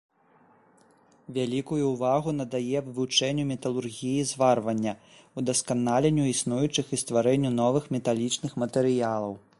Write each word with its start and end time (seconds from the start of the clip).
Вялікую 1.35 1.83
ўвагу 1.89 2.29
надае 2.39 2.79
вывучэнню 2.87 3.45
металургіі 3.51 4.25
зварвання, 4.31 4.93
удасканаленню 5.43 6.23
існуючых 6.33 6.85
і 6.95 7.01
стварэнню 7.03 7.57
новых 7.63 7.83
металічных 7.99 8.61
матэрыялаў. 8.65 9.43